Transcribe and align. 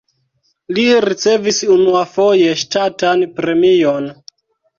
Li 0.77 0.85
ricevis 1.05 1.59
unuafoje 1.75 2.57
ŝtatan 2.63 3.23
premion. 3.37 4.11